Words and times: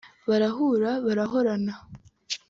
barahura 0.29 0.91
barahorana 1.05 1.73